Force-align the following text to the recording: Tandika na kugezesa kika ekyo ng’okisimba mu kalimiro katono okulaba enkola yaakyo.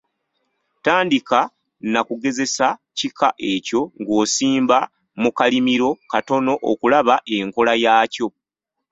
Tandika 0.85 1.41
na 1.93 1.99
kugezesa 2.07 2.67
kika 2.97 3.29
ekyo 3.51 3.81
ng’okisimba 3.99 4.77
mu 5.21 5.29
kalimiro 5.37 5.89
katono 6.11 6.53
okulaba 6.71 7.15
enkola 7.37 7.73
yaakyo. 7.83 8.27